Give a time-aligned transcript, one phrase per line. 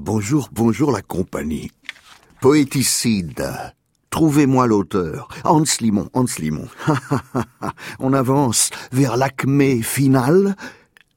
[0.00, 1.70] bonjour, bonjour la compagnie.
[2.40, 3.46] Poéticide.
[4.10, 5.28] Trouvez-moi l'auteur.
[5.44, 6.66] Hans Limon, Hans Limon.
[8.00, 10.56] On avance vers l'acmé final.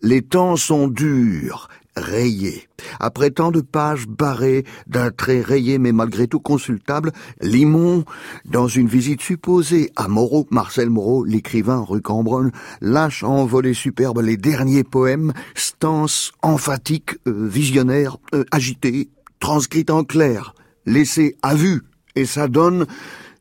[0.00, 1.68] Les temps sont durs,
[1.98, 2.68] rayés.
[3.00, 8.04] Après tant de pages barrées d'un trait rayé mais malgré tout consultable, Limon,
[8.44, 14.20] dans une visite supposée à Moreau, Marcel Moreau, l'écrivain rue Cambronne, lâche en volée superbe
[14.20, 19.08] les derniers poèmes, stance emphatique, euh, visionnaire, euh, agité,
[19.40, 20.54] transcrit en clair,
[20.86, 21.82] laissé à vue,
[22.14, 22.86] et ça donne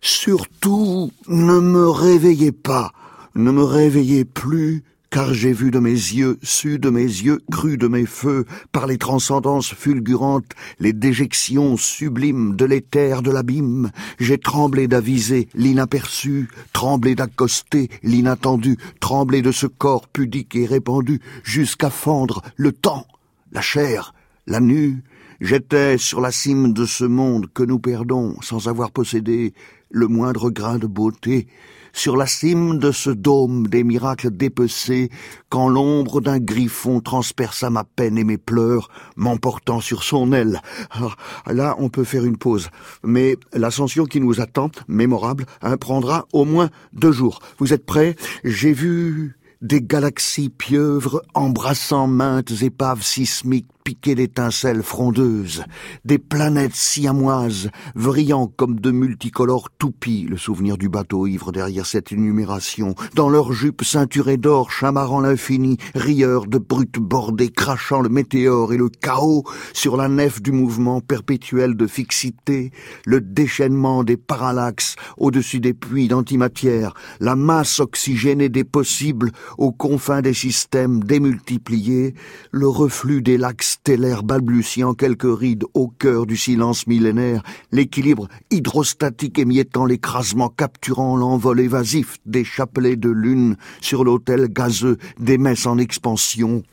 [0.00, 2.92] Surtout, ne me réveillez pas,
[3.34, 7.76] ne me réveillez plus, car j'ai vu de mes yeux, su de mes yeux, cru
[7.76, 14.38] de mes feux, par les transcendances fulgurantes, les déjections sublimes de l'éther de l'abîme, j'ai
[14.38, 22.42] tremblé d'aviser l'inaperçu, tremblé d'accoster l'inattendu, tremblé de ce corps pudique et répandu, jusqu'à fendre
[22.56, 23.06] le temps,
[23.52, 24.14] la chair,
[24.46, 25.02] la nue,
[25.40, 29.52] J'étais sur la cime de ce monde que nous perdons sans avoir possédé
[29.90, 31.46] le moindre grain de beauté,
[31.92, 35.10] sur la cime de ce dôme des miracles dépecés,
[35.48, 40.60] quand l'ombre d'un griffon transperça ma peine et mes pleurs, m'emportant sur son aile.
[40.90, 41.14] Ah,
[41.52, 42.70] là, on peut faire une pause.
[43.04, 47.40] Mais l'ascension qui nous attend, mémorable, hein, prendra au moins deux jours.
[47.58, 48.16] Vous êtes prêts?
[48.44, 55.62] J'ai vu des galaxies pieuvres embrassant maintes épaves sismiques piquées d'étincelles frondeuses,
[56.04, 62.10] des planètes siamoises, brillant comme de multicolores toupies, le souvenir du bateau ivre derrière cette
[62.10, 68.72] énumération, dans leurs jupes ceinturées d'or, chamarrant l'infini, rieurs de brutes bordées, crachant le météore
[68.72, 72.72] et le chaos sur la nef du mouvement perpétuel de fixité,
[73.04, 80.22] le déchaînement des parallaxes au-dessus des puits d'antimatière, la masse oxygénée des possibles aux confins
[80.22, 82.14] des systèmes démultipliés,
[82.50, 89.38] le reflux des lacs stellaire balbutiant quelques rides au cœur du silence millénaire, l'équilibre hydrostatique
[89.38, 95.78] émiettant l'écrasement capturant l'envol évasif des chapelets de lune sur l'autel gazeux des messes en
[95.78, 96.64] expansion.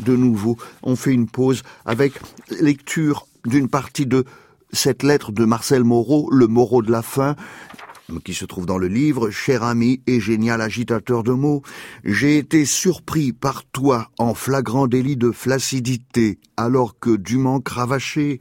[0.00, 2.14] De nouveau, on fait une pause avec
[2.60, 4.24] lecture d'une partie de
[4.72, 7.36] cette lettre de Marcel Moreau, le Moreau de la fin,
[8.24, 11.62] qui se trouve dans le livre, cher ami et génial agitateur de mots,
[12.04, 18.40] j'ai été surpris par toi en flagrant délit de flaccidité, alors que dûment cravaché,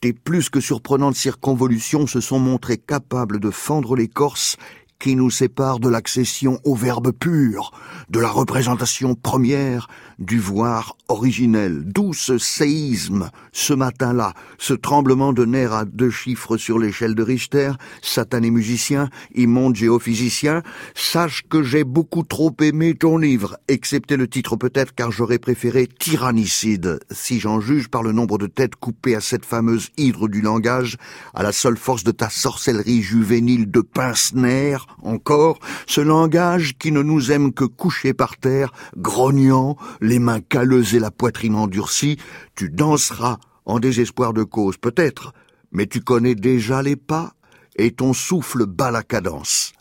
[0.00, 4.56] tes plus que surprenantes circonvolutions se sont montrées capables de fendre l'écorce
[4.98, 7.72] qui nous sépare de l'accession au verbe pur,
[8.10, 9.88] de la représentation première,
[10.18, 11.84] du voir originel.
[11.84, 17.22] D'où ce séisme, ce matin-là, ce tremblement de nerfs à deux chiffres sur l'échelle de
[17.22, 17.72] Richter,
[18.02, 20.62] satané musicien, immonde géophysicien,
[20.96, 25.86] sache que j'ai beaucoup trop aimé ton livre, excepté le titre peut-être car j'aurais préféré
[25.86, 30.40] tyrannicide, si j'en juge par le nombre de têtes coupées à cette fameuse hydre du
[30.40, 30.96] langage,
[31.34, 37.02] à la seule force de ta sorcellerie juvénile de pince-nerfs, encore, ce langage qui ne
[37.02, 42.18] nous aime que coucher par terre, grognant, les mains calleuses et la poitrine endurcie,
[42.54, 45.32] tu danseras en désespoir de cause peut-être,
[45.72, 47.32] mais tu connais déjà les pas,
[47.76, 49.72] et ton souffle bat la cadence.